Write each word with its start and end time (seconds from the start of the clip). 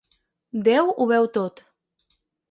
Déu 0.67 0.87
ho 0.95 1.05
veu 1.11 1.27
tot. 1.35 1.61